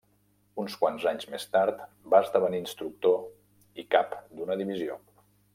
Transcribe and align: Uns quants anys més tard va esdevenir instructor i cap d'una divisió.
Uns 0.61 0.77
quants 0.83 1.05
anys 1.11 1.27
més 1.33 1.45
tard 1.57 1.83
va 2.15 2.23
esdevenir 2.27 2.63
instructor 2.63 3.85
i 3.85 3.89
cap 3.97 4.21
d'una 4.41 4.63
divisió. 4.65 4.99